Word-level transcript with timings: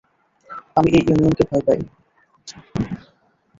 আমি 0.77 0.89
এই 0.91 1.03
ইউনিয়ন 1.07 1.33
কে 1.37 1.43
ভয় 1.49 1.63
পাই। 1.67 1.79